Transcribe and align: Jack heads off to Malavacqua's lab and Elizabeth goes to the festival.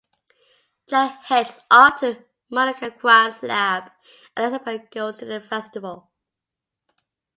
Jack 0.89 1.25
heads 1.25 1.59
off 1.69 1.99
to 1.99 2.25
Malavacqua's 2.51 3.43
lab 3.43 3.91
and 4.35 4.47
Elizabeth 4.47 4.89
goes 4.89 5.19
to 5.19 5.25
the 5.25 5.39
festival. 5.39 6.09